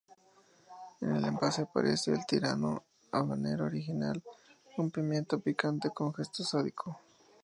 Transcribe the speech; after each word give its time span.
En 1.01 1.15
el 1.15 1.25
envase 1.25 1.61
aparece 1.61 2.11
el 2.11 2.25
Tirano 2.25 2.85
Habanero 3.11 3.65
original, 3.65 4.23
un 4.79 4.89
pimiento 4.89 5.39
picante 5.39 5.91
con 5.91 6.11
gesto 6.11 6.43
sádico. 6.43 6.97